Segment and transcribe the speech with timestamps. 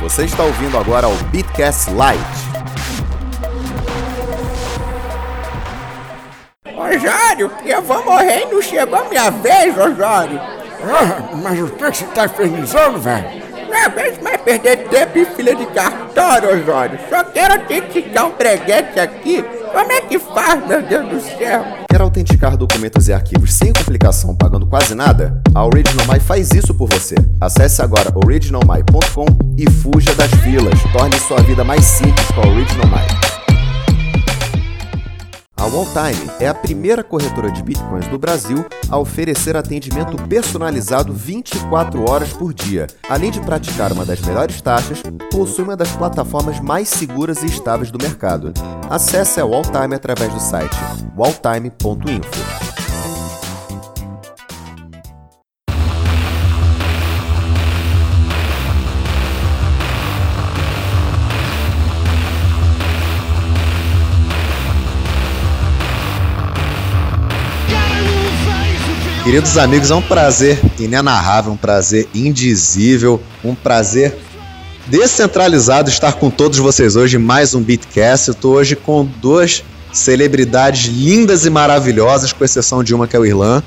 [0.00, 2.50] Você está ouvindo agora o Beatcast Lite.
[6.74, 10.40] Osório, eu vou morrer e não chegou a minha vez, Osório.
[10.40, 13.42] Ah, mas o que você tá infernizando, velho?
[13.68, 16.98] Não aguento mais perder tempo em fila de cartório, Osório.
[17.10, 19.44] Só quero autenticar um breguete aqui.
[19.72, 21.64] Como é que faz, meu Deus do céu?
[21.88, 25.40] Quer autenticar documentos e arquivos sem complicação, pagando quase nada?
[25.54, 27.14] A OriginalMy faz isso por você.
[27.40, 30.80] Acesse agora originalmy.com e fuja das filas.
[30.92, 33.39] Torne sua vida mais simples com a OriginalMy.
[35.60, 42.10] A Walltime é a primeira corretora de bitcoins do Brasil a oferecer atendimento personalizado 24
[42.10, 42.86] horas por dia.
[43.06, 47.90] Além de praticar uma das melhores taxas, possui uma das plataformas mais seguras e estáveis
[47.90, 48.54] do mercado.
[48.88, 50.74] Acesse a Walltime através do site
[51.14, 52.69] walltime.info.
[69.30, 74.18] Queridos amigos, é um prazer inenarrável, um prazer indizível, um prazer
[74.88, 78.26] descentralizado estar com todos vocês hoje em mais um Beatcast.
[78.26, 83.20] Eu estou hoje com duas celebridades lindas e maravilhosas, com exceção de uma que é
[83.20, 83.62] o Irlan,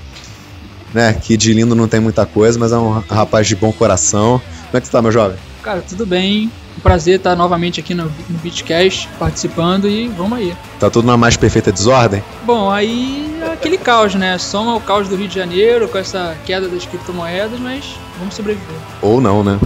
[0.94, 1.14] né?
[1.14, 4.42] Que de lindo não tem muita coisa, mas é um rapaz de bom coração.
[4.66, 5.38] Como é que você tá, meu jovem?
[5.64, 6.52] Cara, tudo bem.
[6.78, 10.54] Um prazer estar novamente aqui no, no Beatcast participando e vamos aí.
[10.78, 12.22] Tá tudo na mais perfeita desordem?
[12.44, 14.38] Bom, aí é aquele caos, né?
[14.38, 18.76] Soma o caos do Rio de Janeiro com essa queda das criptomoedas, mas vamos sobreviver.
[19.02, 19.58] Ou não, né?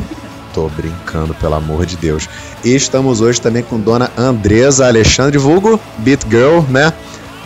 [0.52, 2.28] Tô brincando, pelo amor de Deus.
[2.62, 6.92] E estamos hoje também com dona Andresa Alexandre Vulgo, Beat Girl, né?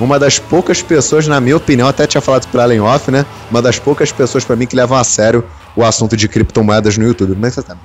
[0.01, 3.27] Uma das poucas pessoas, na minha opinião, até tinha falado pra ela em off, né?
[3.51, 5.45] Uma das poucas pessoas para mim que levam a sério
[5.77, 7.34] o assunto de criptomoedas no YouTube.
[7.34, 7.77] Como é que você tá?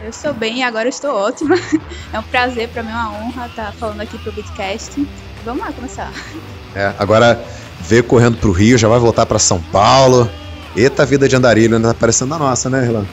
[0.00, 1.56] Eu estou bem e agora estou ótima.
[2.12, 5.06] É um prazer, para mim é uma honra estar falando aqui pro Bitcast.
[5.44, 6.12] Vamos lá começar.
[6.74, 7.42] É, agora
[7.80, 10.30] veio correndo pro Rio, já vai voltar para São Paulo.
[10.76, 13.06] Eita vida de andarilho, ainda tá parecendo a nossa, né, Irlan?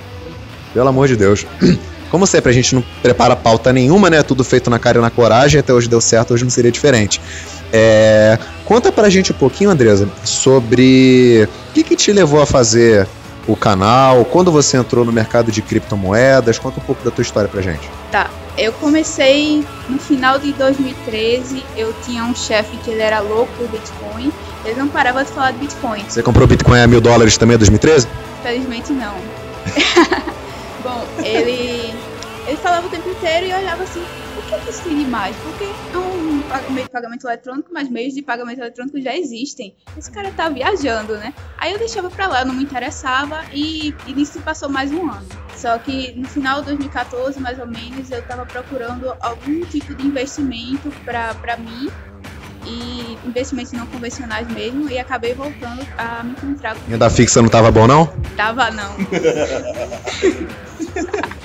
[0.73, 1.45] Pelo amor de Deus.
[2.11, 4.23] Como sempre, a gente não prepara pauta nenhuma, né?
[4.23, 5.59] Tudo feito na cara e na coragem.
[5.59, 7.21] Até hoje deu certo, hoje não seria diferente.
[7.71, 8.37] É...
[8.65, 13.07] Conta pra gente um pouquinho, Andresa, sobre o que, que te levou a fazer
[13.47, 17.49] o canal, quando você entrou no mercado de criptomoedas, conta um pouco da tua história
[17.49, 17.89] pra gente.
[18.11, 23.51] Tá, eu comecei no final de 2013, eu tinha um chefe que ele era louco
[23.57, 24.31] por Bitcoin,
[24.63, 26.03] ele não parava de falar de Bitcoin.
[26.07, 28.07] Você comprou Bitcoin a mil dólares também em 2013?
[28.43, 29.15] Felizmente não.
[30.83, 31.93] Bom, ele,
[32.49, 35.35] ele falava o tempo inteiro e eu olhava assim, por que, que isso tem demais?
[35.37, 39.75] Porque é um meio de pagamento eletrônico, mas meios de pagamento eletrônico já existem.
[39.95, 41.33] Esse cara tá viajando, né?
[41.57, 45.11] Aí eu deixava pra lá, eu não me interessava e, e nisso passou mais um
[45.11, 45.27] ano.
[45.55, 50.07] Só que no final de 2014, mais ou menos, eu tava procurando algum tipo de
[50.07, 51.89] investimento pra, pra mim
[52.65, 57.49] e investimentos não convencionais mesmo e acabei voltando a me encontrar com Renda fixa não
[57.49, 58.07] tava bom não?
[58.35, 58.95] Tava não.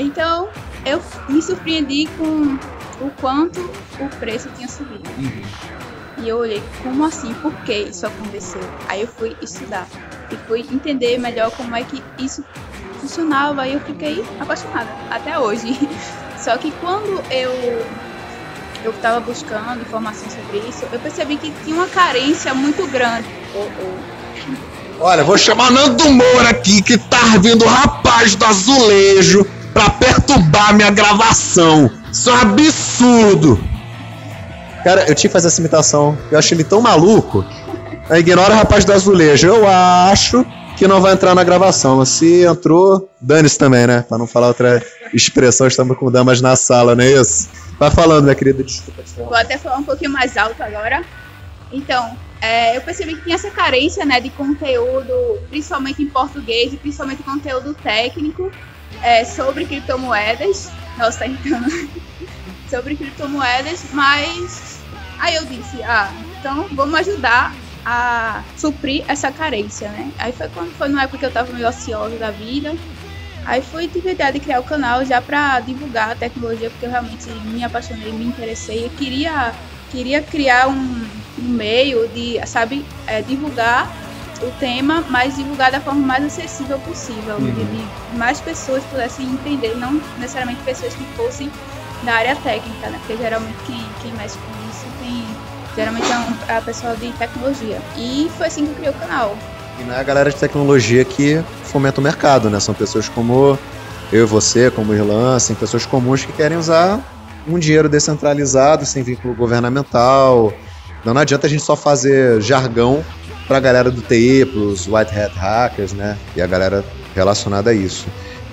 [0.00, 0.48] então,
[0.84, 2.58] eu me surpreendi com
[3.04, 3.60] o quanto
[3.98, 5.08] o preço tinha subido.
[5.18, 5.42] Uhum.
[6.22, 7.32] E eu olhei, como assim?
[7.34, 8.60] Por que isso aconteceu?
[8.88, 9.86] Aí eu fui estudar
[10.30, 12.44] e fui entender melhor como é que isso
[13.00, 15.78] funcionava e eu fiquei apaixonada até hoje.
[16.38, 17.50] Só que quando eu
[18.82, 23.28] eu estava buscando informação sobre isso, eu percebi que tinha uma carência muito grande.
[23.54, 25.04] Oh, oh.
[25.04, 30.74] Olha, vou chamar Nando Moura aqui, que tá vindo o rapaz do azulejo pra perturbar
[30.74, 31.90] minha gravação.
[32.10, 33.60] Isso é um absurdo.
[34.84, 36.16] Cara, eu tinha que fazer essa imitação.
[36.30, 37.44] Eu achei ele tão maluco.
[38.08, 39.46] Aí ignora o rapaz do azulejo.
[39.46, 40.44] Eu acho
[40.76, 42.04] que não vai entrar na gravação.
[42.04, 44.04] Se entrou, dane-se também, né?
[44.08, 44.82] Pra não falar outra
[45.12, 47.48] expressão, estamos com damas na sala, não é isso?
[47.78, 49.02] Vai falando, minha querida, desculpa.
[49.16, 51.02] Vou até falar um pouquinho mais alto agora.
[51.72, 56.76] Então, é, eu percebi que tinha essa carência né, de conteúdo, principalmente em português, e
[56.76, 58.50] principalmente conteúdo técnico
[59.02, 60.70] é, sobre criptomoedas.
[60.98, 61.68] Nossa, entrando.
[62.70, 64.80] sobre criptomoedas, mas
[65.18, 67.52] aí eu disse, ah, então vamos ajudar
[67.84, 70.12] a suprir essa carência, né?
[70.18, 72.74] Aí foi quando foi numa época que eu tava meio ociosa da vida.
[73.44, 77.28] Aí foi de verdade criar o canal já para divulgar a tecnologia, porque eu realmente
[77.46, 78.84] me apaixonei, me interessei.
[78.84, 79.52] Eu queria,
[79.90, 83.90] queria criar um, um meio de, sabe, é, divulgar
[84.42, 87.88] o tema, mas divulgar da forma mais acessível possível, uhum.
[88.16, 91.50] mais pessoas pudessem entender, não necessariamente pessoas que fossem
[92.02, 92.98] da área técnica, né?
[92.98, 95.24] Porque geralmente quem, quem mexe com isso tem
[95.76, 97.80] geralmente é um, a pessoa de tecnologia.
[97.96, 99.36] E foi assim que eu criei o canal.
[99.78, 102.58] E não é a galera de tecnologia que fomenta o mercado, né?
[102.60, 103.58] São pessoas como
[104.12, 107.00] eu e você, como Irlan, assim, pessoas comuns que querem usar
[107.48, 110.52] um dinheiro descentralizado, sem vínculo governamental.
[111.04, 113.04] Não, não adianta a gente só fazer jargão
[113.50, 116.16] para a galera do TI, para os White Hat Hackers, né?
[116.36, 116.84] E a galera
[117.16, 118.06] relacionada a isso.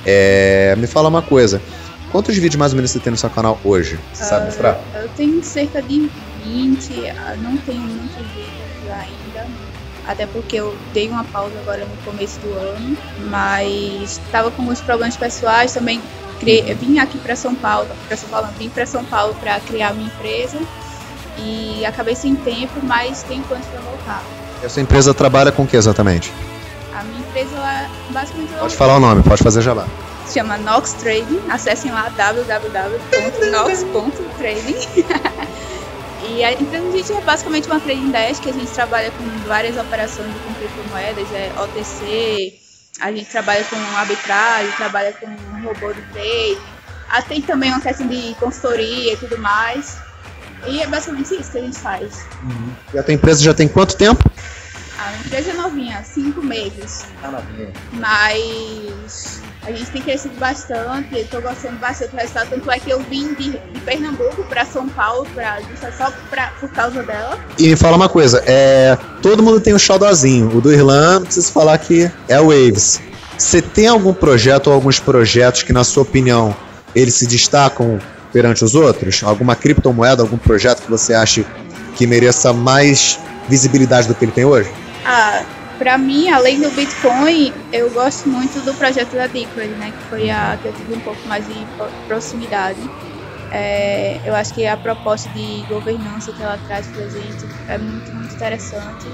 [0.03, 1.61] É, me fala uma coisa.
[2.11, 3.99] Quantos vídeos mais ou menos você tem no seu canal hoje?
[4.11, 4.81] Você sabe mostrar?
[4.95, 6.09] Eu tenho cerca de
[6.43, 9.47] 20, ah, não tenho muitos vídeos ainda.
[10.07, 12.97] Até porque eu dei uma pausa agora no começo do ano,
[13.29, 16.01] mas estava com alguns problemas pessoais também.
[16.39, 19.59] Criei, eu vim aqui para São Paulo, para São Paulo, vim para São Paulo para
[19.59, 20.57] criar minha empresa
[21.37, 24.46] e acabei sem tempo, mas tenho planos para voltar.
[24.61, 26.33] E a sua empresa trabalha com o que exatamente?
[26.93, 29.85] A minha empresa, ela, basicamente, ela Pode falar o nome, pode fazer jabá.
[30.25, 31.39] se chama Nox Trading.
[31.49, 35.05] Acessem lá www.nox.trading.
[36.29, 39.23] e a empresa a gente é basicamente uma trading desk que a gente trabalha com
[39.47, 42.53] várias operações com criptomoedas, é OTC,
[42.99, 45.27] a gente trabalha com arbitragem, trabalha com
[45.63, 46.57] robô de trade.
[47.09, 49.97] Ah, Tem também uma questão de consultoria e tudo mais.
[50.65, 52.25] E é basicamente isso que a gente faz.
[52.93, 54.23] E a tua empresa já tem quanto tempo?
[55.37, 57.05] A empresa é novinha, cinco meses.
[57.93, 62.89] Mas a gente tem crescido bastante, eu tô gostando bastante do resultado, tanto é que
[62.89, 65.59] eu vim de, de Pernambuco para São Paulo pra,
[65.95, 67.37] só pra, por causa dela.
[67.59, 70.57] E me fala uma coisa, é, todo mundo tem um xodózinho.
[70.57, 72.99] O do Irlan, preciso falar que é o Waves.
[73.37, 76.55] Você tem algum projeto ou alguns projetos que, na sua opinião,
[76.95, 77.99] eles se destacam
[78.33, 79.21] perante os outros?
[79.23, 81.45] Alguma criptomoeda, algum projeto que você acha
[81.95, 84.71] que mereça mais visibilidade do que ele tem hoje?
[85.03, 85.45] Ah,
[85.77, 89.91] pra mim, além do Bitcoin, eu gosto muito do projeto da Decred, né?
[89.91, 92.79] Que foi a que eu tive um pouco mais de pro- proximidade.
[93.49, 98.11] É, eu acho que a proposta de governança que ela traz pra gente é muito,
[98.13, 99.07] muito interessante.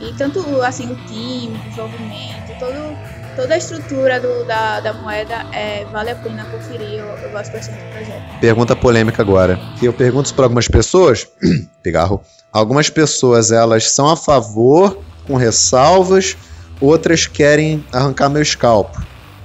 [0.00, 2.96] E tanto assim, o time, o desenvolvimento, todo,
[3.36, 7.00] toda a estrutura do- da, da moeda é, vale a pena conferir.
[7.00, 8.22] Eu, eu gosto bastante do projeto.
[8.40, 9.58] Pergunta polêmica agora.
[9.82, 11.26] Eu pergunto para algumas pessoas.
[11.82, 12.22] Pigarro.
[12.52, 16.36] Algumas pessoas elas são a favor, com ressalvas,
[16.80, 19.00] outras querem arrancar meu scalpo,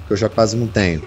[0.08, 1.04] que eu já quase não tenho.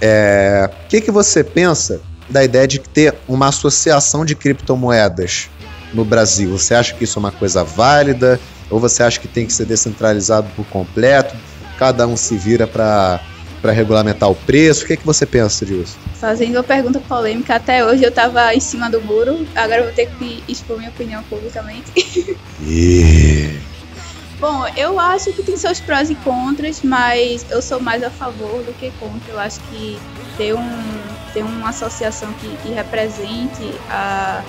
[0.00, 5.48] É, O que, que você pensa da ideia de ter uma associação de criptomoedas
[5.94, 6.50] no Brasil?
[6.50, 8.40] Você acha que isso é uma coisa válida?
[8.68, 11.36] Ou você acha que tem que ser descentralizado por completo?
[11.78, 13.20] Cada um se vira para
[13.64, 14.84] regulamentar o preço?
[14.84, 15.96] O que, que você pensa disso?
[16.14, 19.92] Fazendo uma pergunta polêmica, até hoje eu tava em cima do muro, agora eu vou
[19.92, 22.36] ter que expor minha opinião publicamente.
[24.38, 28.62] Bom, eu acho que tem seus prós e contras, mas eu sou mais a favor
[28.64, 29.32] do que contra.
[29.32, 30.02] Eu acho que
[30.36, 34.44] ter, um, ter uma associação que, que represente a,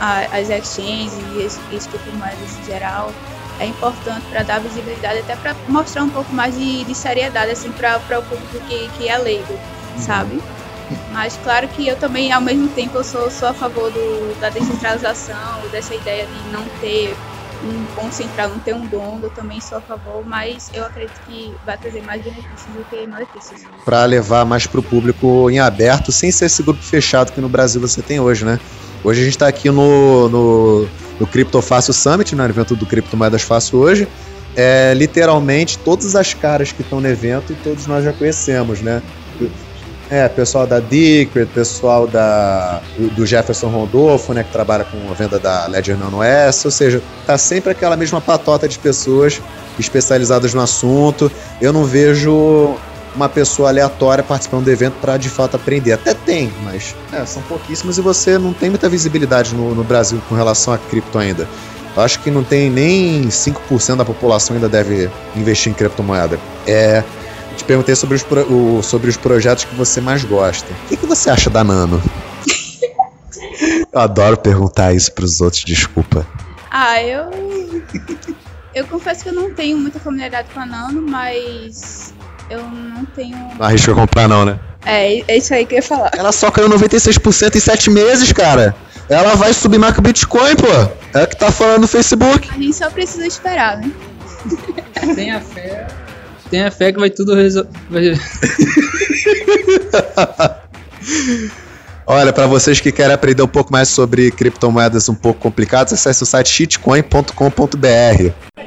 [0.00, 3.14] a- as exchanges e as, as criptomoedas em geral
[3.58, 7.70] é importante para dar visibilidade, até para mostrar um pouco mais de, de seriedade assim,
[7.72, 9.62] para o público que, que é leigo,
[9.94, 10.42] sabe?
[11.06, 14.50] Mas claro que eu também, ao mesmo tempo, eu sou, sou a favor do, da
[14.50, 17.16] descentralização, dessa ideia de não ter
[17.64, 21.20] um ponto central, não ter um dono, eu também sou a favor, mas eu acredito
[21.26, 23.62] que vai trazer mais benefícios do que malefícios.
[23.84, 27.48] para levar mais para o público em aberto, sem ser esse grupo fechado que no
[27.48, 28.58] Brasil você tem hoje, né?
[29.04, 30.88] Hoje a gente está aqui no, no,
[31.18, 34.08] no Crypto Fácil Summit, no evento do Criptomoedas Fácil hoje.
[34.54, 39.02] É, literalmente todas as caras que estão no evento, todos nós já conhecemos, né?
[40.12, 42.82] É, pessoal da Decred, pessoal da,
[43.16, 47.00] do Jefferson Rondolfo, né, que trabalha com a venda da Ledger Nano S, ou seja,
[47.26, 49.40] tá sempre aquela mesma patota de pessoas
[49.78, 51.32] especializadas no assunto.
[51.62, 52.76] Eu não vejo
[53.16, 55.92] uma pessoa aleatória participando do evento para de fato aprender.
[55.92, 60.20] Até tem, mas é, são pouquíssimas e você não tem muita visibilidade no, no Brasil
[60.28, 61.48] com relação a cripto ainda.
[61.96, 66.38] Eu acho que não tem nem 5% da população ainda deve investir em criptomoeda.
[66.66, 67.02] É,
[67.52, 70.72] te perguntei sobre os, pro- o- sobre os projetos que você mais gosta.
[70.84, 72.02] O que, que você acha da Nano?
[73.92, 76.26] Eu adoro perguntar isso pros outros, desculpa.
[76.70, 77.30] Ah, eu.
[78.74, 82.14] Eu confesso que eu não tenho muita familiaridade com a Nano, mas
[82.48, 83.36] eu não tenho.
[83.58, 84.58] Não arrisca comprar, não, né?
[84.84, 86.10] É, é isso aí que eu ia falar.
[86.16, 88.74] Ela só caiu 96% em 7 meses, cara.
[89.08, 91.18] Ela vai subir mais que o Bitcoin, pô.
[91.18, 92.48] É o que tá falando no Facebook.
[92.50, 93.92] A gente só precisa esperar, né?
[95.14, 95.86] Tenha fé.
[96.52, 98.20] Tenha fé que vai tudo resolver.
[102.06, 106.22] Olha, para vocês que querem aprender um pouco mais sobre criptomoedas um pouco complicadas, acesse
[106.22, 107.32] o site shitcoin.com.br.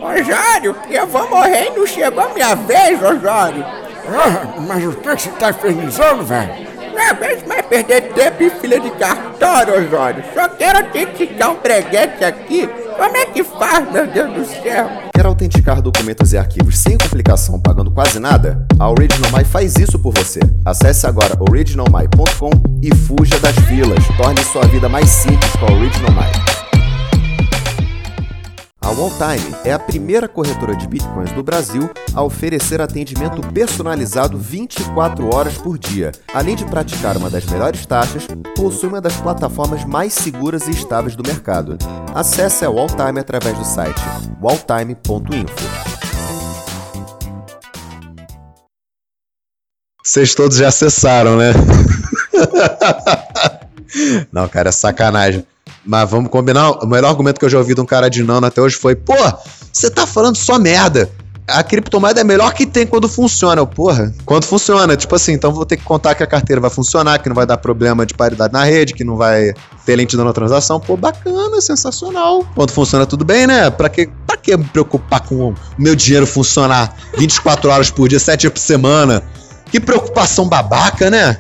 [0.02, 3.64] Osório, eu vou morrer e não chegou a minha vez, Osório.
[3.64, 6.75] Ah, mas o que que você tá infernizando, velho?
[6.98, 10.24] Aguento mais perder tempo em fila de cartório, Osório.
[10.34, 14.90] Só quero autenticar um breguete aqui Como é que faz, meu Deus do céu?
[15.14, 18.66] Quer autenticar documentos e arquivos sem complicação, pagando quase nada?
[18.80, 20.40] A OriginalMy faz isso por você.
[20.64, 24.04] Acesse agora originalmy.com e fuja das filas.
[24.18, 26.65] Torne sua vida mais simples com a OriginalMy.
[28.86, 35.34] A Walltime é a primeira corretora de bitcoins do Brasil a oferecer atendimento personalizado 24
[35.34, 36.12] horas por dia.
[36.32, 41.16] Além de praticar uma das melhores taxas, possui uma das plataformas mais seguras e estáveis
[41.16, 41.80] do mercado.
[42.14, 44.00] Acesse a Walltime através do site
[44.40, 45.66] walltime.info.
[50.04, 51.54] Vocês todos já acessaram, né?
[54.32, 55.44] Não, cara, é sacanagem.
[55.86, 56.72] Mas vamos combinar.
[56.84, 58.96] O melhor argumento que eu já ouvi de um cara de nano até hoje foi:
[58.96, 59.14] pô,
[59.72, 61.10] você tá falando só merda.
[61.48, 63.62] A criptomoeda é melhor que tem quando funciona.
[63.62, 64.98] Eu, porra, quando funciona.
[64.98, 67.46] Tipo assim, então vou ter que contar que a carteira vai funcionar, que não vai
[67.46, 69.54] dar problema de paridade na rede, que não vai
[69.86, 70.80] ter lentidão na transação.
[70.80, 72.44] Pô, bacana, sensacional.
[72.56, 73.70] Quando funciona tudo bem, né?
[73.70, 78.20] Pra que, pra que me preocupar com o meu dinheiro funcionar 24 horas por dia,
[78.20, 79.22] 7 dias por semana?
[79.70, 81.38] Que preocupação babaca, né?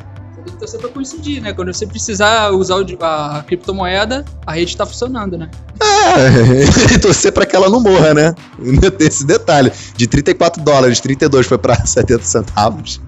[0.65, 1.53] Que torcer pra coincidir, né?
[1.53, 5.51] Quando você precisar usar a criptomoeda, a rede tá funcionando, né?
[5.79, 8.35] É, e torcer pra que ela não morra, né?
[8.97, 9.71] Tem esse detalhe.
[9.95, 12.99] De 34 dólares, 32 foi pra 70 centavos.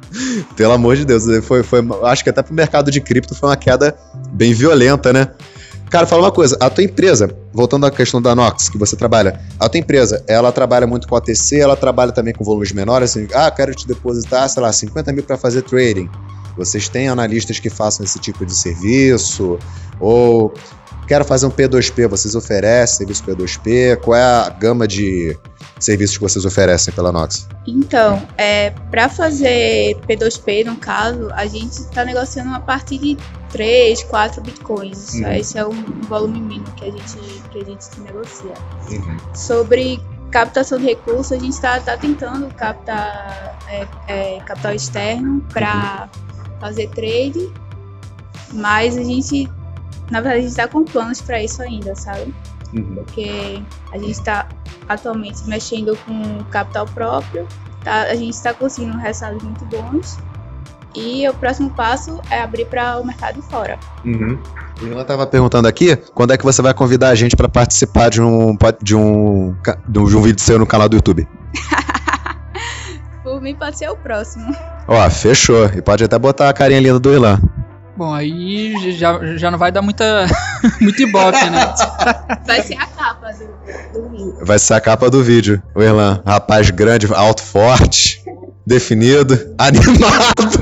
[0.56, 3.58] Pelo amor de Deus, foi, foi, acho que até pro mercado de cripto foi uma
[3.58, 3.98] queda
[4.32, 5.32] bem violenta, né?
[5.90, 9.40] Cara, fala uma coisa, a tua empresa, voltando à questão da Nox, que você trabalha,
[9.58, 13.26] a tua empresa, ela trabalha muito com OTC, ela trabalha também com volumes menores, assim,
[13.34, 16.10] ah, quero te depositar, sei lá, 50 mil para fazer trading.
[16.58, 19.60] Vocês têm analistas que façam esse tipo de serviço?
[20.00, 20.54] Ou
[21.08, 23.98] quero fazer um P2P, vocês oferecem serviço P2P?
[23.98, 25.38] Qual é a gama de
[25.80, 27.48] serviços que vocês oferecem pela Nox?
[27.66, 33.18] Então, é, para fazer P2P, no caso, a gente está negociando a partir de
[33.52, 35.14] 3, 4 bitcoins.
[35.14, 35.32] Uhum.
[35.34, 37.18] Esse é um volume mínimo que a gente,
[37.52, 38.54] que a gente negocia.
[39.34, 46.10] Sobre captação de recursos, a gente está tentando captar é, é, capital externo para
[46.60, 47.52] fazer trade,
[48.54, 49.50] mas a gente,
[50.10, 52.34] na verdade, a gente está com planos para isso ainda, sabe?
[52.96, 53.62] Porque
[53.92, 54.48] a gente está
[54.90, 57.48] atualmente mexendo com capital próprio,
[57.84, 58.04] tá?
[58.04, 60.18] a gente está conseguindo resultados muito bons.
[60.96, 63.78] E o próximo passo é abrir para o mercado fora.
[64.04, 64.40] Uhum.
[64.82, 68.10] O Ilan tava perguntando aqui, quando é que você vai convidar a gente para participar
[68.10, 69.56] de um, de, um,
[69.88, 71.28] de um vídeo seu no canal do YouTube?
[73.38, 74.52] Por mim, pode ser o próximo.
[74.88, 75.68] Ó, fechou.
[75.68, 77.40] E pode até botar a carinha linda do Ilan.
[77.96, 80.26] Bom, aí já, já não vai dar muita,
[80.82, 81.72] muito ibope, né?
[82.48, 84.38] Vai ser a capa do, do vídeo.
[84.42, 85.62] Vai ser a capa do vídeo.
[85.76, 88.24] O Irlan, rapaz grande, alto, forte,
[88.66, 90.60] definido, animado.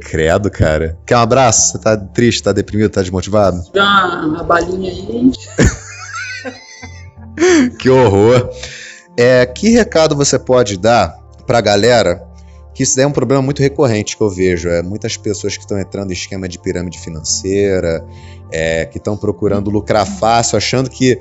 [0.04, 0.98] Credo, cara.
[1.06, 1.72] Quer um abraço?
[1.72, 3.56] Você tá triste, tá deprimido, tá desmotivado?
[3.72, 5.32] Dá uma, uma balinha aí.
[7.78, 8.50] Que horror.
[9.22, 11.14] É, que recado você pode dar
[11.46, 12.26] pra galera?
[12.74, 14.70] Que isso daí é um problema muito recorrente que eu vejo.
[14.70, 18.02] É muitas pessoas que estão entrando em esquema de pirâmide financeira,
[18.50, 21.20] é, que estão procurando lucrar fácil, achando que,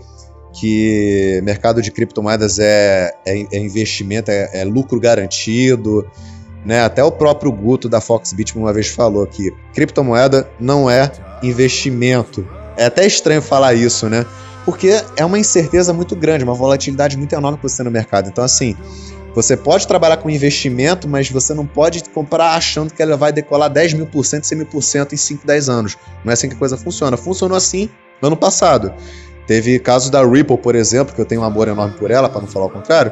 [0.53, 6.09] que mercado de criptomoedas é, é, é investimento, é, é lucro garantido.
[6.65, 6.81] Né?
[6.81, 11.11] Até o próprio Guto da Foxbit uma vez falou que criptomoeda não é
[11.43, 12.47] investimento.
[12.77, 14.25] É até estranho falar isso, né?
[14.69, 18.29] Porque é uma incerteza muito grande, uma volatilidade muito enorme que você tem no mercado.
[18.29, 18.77] Então, assim,
[19.33, 23.67] você pode trabalhar com investimento, mas você não pode comprar achando que ela vai decolar
[23.67, 25.97] 10 mil por cento, 100 mil por cento em 5, 10 anos.
[26.23, 27.17] Não é assim que a coisa funciona.
[27.17, 27.89] Funcionou assim
[28.21, 28.93] no ano passado.
[29.47, 32.41] Teve casos da Ripple, por exemplo, que eu tenho um amor enorme por ela, para
[32.41, 33.11] não falar o contrário.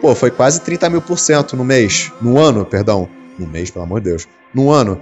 [0.00, 2.10] Pô, foi quase 30 mil por cento no mês.
[2.22, 3.06] No ano, perdão.
[3.38, 4.26] No mês, pelo amor de Deus.
[4.54, 4.98] No ano.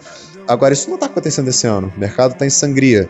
[0.49, 1.92] Agora, isso não está acontecendo esse ano.
[1.97, 3.09] O mercado está em sangria.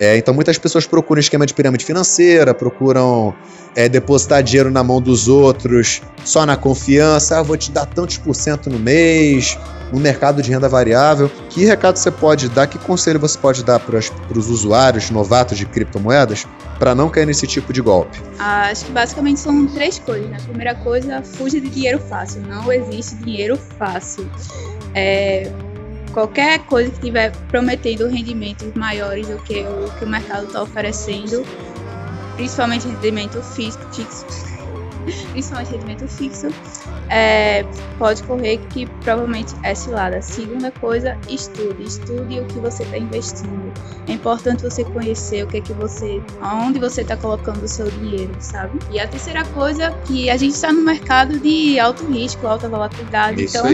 [0.00, 3.34] É, então muitas pessoas procuram esquema de pirâmide financeira, procuram
[3.76, 7.38] é, depositar dinheiro na mão dos outros só na confiança.
[7.38, 9.56] Ah, vou te dar tantos por cento no mês,
[9.92, 11.30] no mercado de renda variável.
[11.50, 12.66] Que recado você pode dar?
[12.66, 16.46] Que conselho você pode dar para os usuários novatos de criptomoedas
[16.78, 18.18] para não cair nesse tipo de golpe?
[18.38, 20.28] Ah, Acho que basicamente são três coisas.
[20.28, 20.38] Né?
[20.40, 22.42] A primeira coisa, fuja de dinheiro fácil.
[22.42, 24.28] Não existe dinheiro fácil.
[24.94, 25.50] É,
[26.12, 31.44] qualquer coisa que estiver prometendo rendimentos maiores do que o que o mercado está oferecendo,
[32.36, 34.52] principalmente rendimento fixo, fixo
[35.32, 36.48] principalmente rendimento fixo,
[37.08, 37.64] é,
[37.98, 40.22] pode correr que provavelmente é cilada.
[40.22, 41.82] Segunda coisa, estude.
[41.82, 43.72] Estude o que você está investindo.
[44.08, 47.90] É importante você conhecer o que é que você, aonde você está colocando o seu
[47.90, 48.78] dinheiro, sabe?
[48.90, 53.44] E a terceira coisa, que a gente está no mercado de alto risco, alta volatilidade.
[53.44, 53.64] então,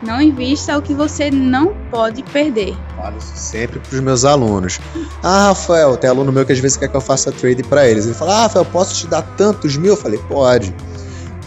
[0.00, 2.76] Não invista o que você não pode perder.
[2.96, 4.78] Falo isso sempre pros meus alunos.
[5.22, 8.04] Ah, Rafael, tem aluno meu que às vezes quer que eu faça trade para eles.
[8.04, 9.92] Ele fala, ah, Rafael, posso te dar tantos mil?
[9.92, 10.74] Eu falei, pode.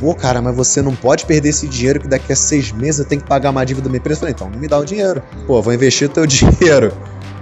[0.01, 3.05] Pô, cara, mas você não pode perder esse dinheiro que daqui a seis meses eu
[3.05, 4.17] tenho que pagar uma dívida da minha empresa.
[4.17, 5.22] Eu falei, então, não me dá o dinheiro.
[5.48, 6.91] Pô, vou investir o teu dinheiro.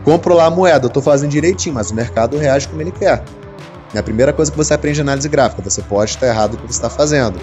[0.04, 3.24] Compro lá a moeda, eu tô fazendo direitinho, mas o mercado reage como ele quer.
[3.94, 5.62] É a primeira coisa que você aprende em análise gráfica.
[5.64, 7.40] Você pode estar errado no que você está fazendo.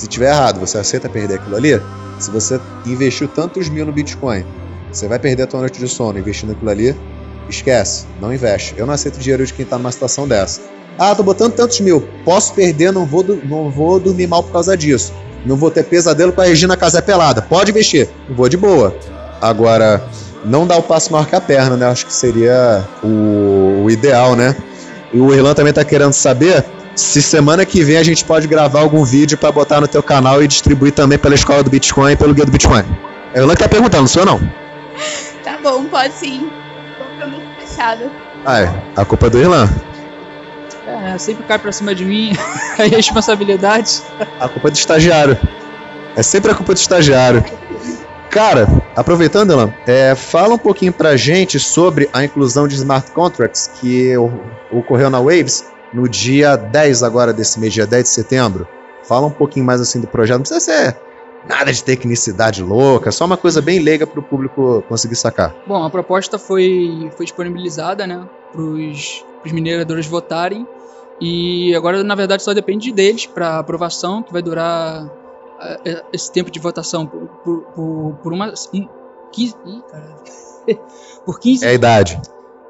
[0.00, 1.78] Se tiver errado, você aceita perder aquilo ali?
[2.18, 4.46] Se você investiu tantos mil no Bitcoin,
[4.90, 6.96] você vai perder a tua noite de sono investindo aquilo ali,
[7.50, 8.72] esquece, não investe.
[8.78, 10.62] Eu não aceito dinheiro de quem está numa situação dessa.
[10.98, 14.74] Ah, tô botando tantos mil, posso perder, não vou, não vou dormir mal por causa
[14.74, 15.12] disso.
[15.44, 17.42] Não vou ter pesadelo com a Regina Casé pelada.
[17.42, 18.96] Pode investir, vou de boa.
[19.38, 20.02] Agora,
[20.46, 21.84] não dá o passo maior que a perna, né?
[21.84, 24.56] Acho que seria o, o ideal, né?
[25.12, 28.80] E o Irlan também tá querendo saber se semana que vem a gente pode gravar
[28.80, 32.16] algum vídeo para botar no teu canal e distribuir também pela Escola do Bitcoin e
[32.16, 32.84] pelo Guia do Bitcoin.
[33.32, 34.40] É o Irlan que tá perguntando, sou eu não?
[35.42, 36.50] Tá bom, pode sim.
[36.98, 38.10] Compromisso fechado.
[38.44, 38.82] Ah, é.
[38.94, 39.66] A culpa é do Irlan.
[40.86, 42.32] É, sempre cai pra cima de mim
[42.78, 44.02] a responsabilidade.
[44.38, 45.38] A culpa é do estagiário.
[46.14, 47.42] É sempre a culpa do estagiário.
[48.30, 53.68] Cara, aproveitando, Elan, é, fala um pouquinho pra gente sobre a inclusão de smart contracts
[53.80, 54.14] que
[54.70, 58.66] ocorreu na Waves no dia 10 agora desse mês, dia 10 de setembro.
[59.02, 60.38] Fala um pouquinho mais assim do projeto.
[60.38, 60.96] Não precisa ser
[61.48, 65.54] nada de tecnicidade louca, só uma coisa bem leiga para o público conseguir sacar.
[65.66, 70.66] Bom, a proposta foi, foi disponibilizada né, para os mineradores votarem
[71.20, 76.50] e agora, na verdade, só depende deles para aprovação, que vai durar uh, esse tempo
[76.50, 78.54] de votação por, por, por, por uma.
[78.72, 78.88] Um,
[79.30, 79.56] 15.
[79.66, 80.76] Ih,
[81.26, 81.64] por 15.
[81.64, 82.20] É a idade.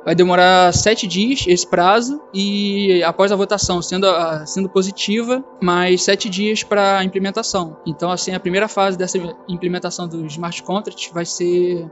[0.04, 6.02] Vai demorar sete dias esse prazo e após a votação sendo, uh, sendo positiva, mais
[6.02, 7.76] sete dias para implementação.
[7.87, 11.87] Então, assim, a primeira fase dessa implementação do smart contract vai ser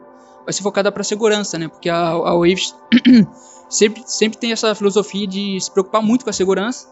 [0.49, 1.69] vai ser focada para segurança, né?
[1.69, 2.75] Porque a, a Waves
[3.69, 6.89] sempre, sempre tem essa filosofia de se preocupar muito com a segurança.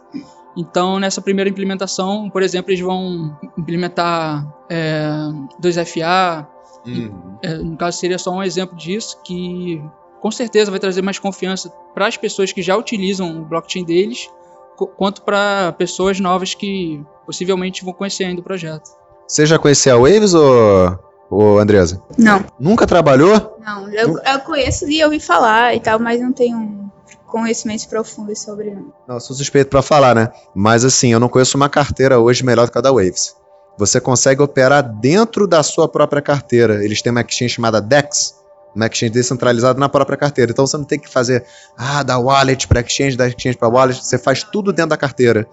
[0.54, 5.08] Então, nessa primeira implementação, por exemplo, eles vão implementar é,
[5.58, 6.46] 2FA.
[6.87, 7.38] Uhum.
[7.42, 9.82] É, no caso, seria só um exemplo disso, que
[10.20, 14.29] com certeza vai trazer mais confiança para as pessoas que já utilizam o blockchain deles,
[14.96, 18.90] quanto para pessoas novas que possivelmente vão conhecer ainda o projeto.
[19.26, 20.98] Você já conhecia a Waves ou
[21.31, 22.02] ô Andresa?
[22.16, 22.44] Não.
[22.59, 23.59] Nunca trabalhou?
[23.64, 26.90] Não, eu, eu conheço e ouvi falar e tal, mas não tenho
[27.26, 28.92] conhecimentos profundos sobre não.
[29.07, 30.31] Não, sou suspeito para falar, né?
[30.55, 33.35] Mas assim, eu não conheço uma carteira hoje melhor do que a da Waves.
[33.79, 36.83] Você consegue operar dentro da sua própria carteira.
[36.85, 38.37] Eles têm uma exchange chamada DEX,
[38.77, 40.53] uma exchange descentralizada na própria carteira.
[40.53, 41.45] Então você não tem que fazer,
[41.77, 44.05] ah, da wallet para exchange, da exchange para wallet.
[44.05, 45.49] Você faz tudo dentro da carteira.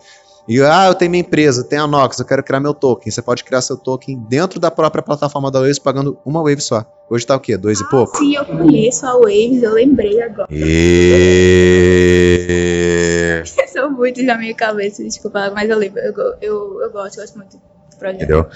[0.48, 3.10] E ah, eu tenho minha empresa, tenho a Nox, eu quero criar meu token.
[3.10, 6.86] Você pode criar seu token dentro da própria plataforma da Waves pagando uma Wave só.
[7.10, 7.56] Hoje tá o quê?
[7.56, 8.18] Dois ah, e pouco?
[8.18, 10.50] Sim, eu conheço a Waves, eu lembrei agora.
[10.52, 11.54] E...
[13.72, 17.38] Sou muito na minha cabeça, desculpa, mas eu lembro, eu, eu, eu gosto, eu gosto
[17.38, 17.58] muito
[18.04, 18.18] projeto.
[18.24, 18.48] Entendeu?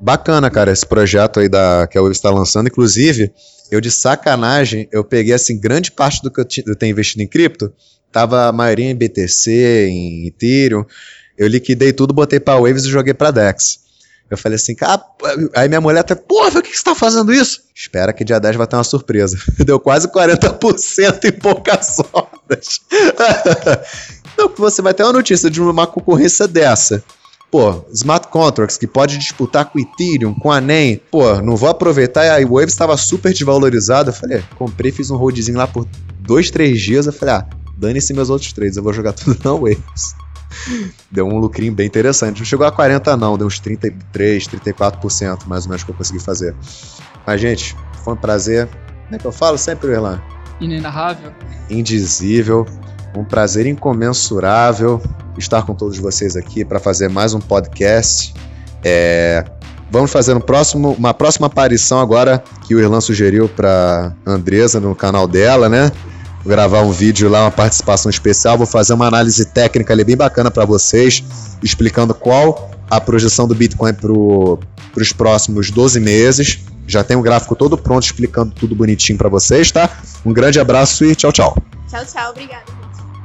[0.00, 2.68] Bacana, cara, esse projeto aí da, que a Waves está lançando.
[2.68, 3.32] Inclusive,
[3.70, 7.26] eu de sacanagem, eu peguei assim, grande parte do que eu, eu tenho investido em
[7.26, 7.72] cripto,
[8.12, 10.84] tava a maioria em BTC, em Ethereum
[11.36, 13.84] eu liquidei tudo, botei pra Waves e joguei pra Dex.
[14.28, 15.00] Eu falei assim, cara,
[15.54, 17.62] aí minha mulher até, porra, por que você tá fazendo isso?
[17.74, 19.38] Espera que dia 10 vai ter uma surpresa.
[19.64, 22.80] Deu quase 40% em poucas horas.
[24.36, 27.04] Não, você vai ter uma notícia de uma concorrência dessa.
[27.56, 31.00] Pô, smart contracts que pode disputar com Ethereum, com a NEM.
[31.10, 32.26] Pô, não vou aproveitar.
[32.26, 34.10] E a Waves estava super desvalorizada.
[34.10, 35.88] Eu falei, comprei, fiz um holdzinho lá por
[36.20, 37.06] dois, três dias.
[37.06, 40.14] Eu falei, ah, dane-se meus outros trades, eu vou jogar tudo na Waves.
[41.10, 42.40] deu um lucrinho bem interessante.
[42.40, 46.20] Não chegou a 40 não, deu uns 33, 34% mais ou menos que eu consegui
[46.20, 46.54] fazer.
[47.26, 48.68] Mas, gente, foi um prazer.
[49.04, 50.20] Como é que eu falo sempre, Erlan?
[50.60, 51.32] Inenarrável.
[51.70, 52.66] Indizível.
[53.16, 55.00] Um prazer incomensurável
[55.38, 58.34] estar com todos vocês aqui para fazer mais um podcast.
[58.84, 59.42] É,
[59.90, 64.94] vamos fazer um próximo, uma próxima aparição agora que o Irlan sugeriu para Andresa no
[64.94, 65.90] canal dela, né?
[66.44, 68.58] Vou gravar um vídeo lá, uma participação especial.
[68.58, 71.24] Vou fazer uma análise técnica ali bem bacana para vocês,
[71.62, 76.60] explicando qual a projeção do Bitcoin para os próximos 12 meses.
[76.86, 79.88] Já tem um gráfico todo pronto explicando tudo bonitinho para vocês, tá?
[80.22, 81.56] Um grande abraço e tchau, tchau.
[81.88, 82.30] Tchau, tchau.
[82.30, 82.85] Obrigada.